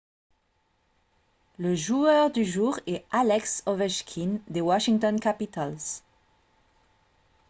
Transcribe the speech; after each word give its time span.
le 1.59 1.75
joueur 1.75 2.31
du 2.31 2.43
jour 2.43 2.79
est 2.87 3.05
alex 3.11 3.61
ovechkin 3.67 4.39
des 4.47 4.61
washington 4.61 5.19
capitals 5.19 5.77